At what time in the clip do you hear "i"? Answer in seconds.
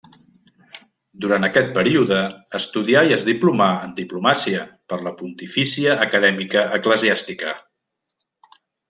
3.09-3.13